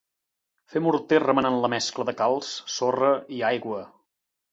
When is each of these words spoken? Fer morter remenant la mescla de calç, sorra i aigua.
Fer 0.75 0.79
morter 0.85 1.19
remenant 1.23 1.57
la 1.65 1.69
mescla 1.73 2.05
de 2.07 2.15
calç, 2.21 2.49
sorra 2.77 3.13
i 3.37 3.43
aigua. 3.51 3.83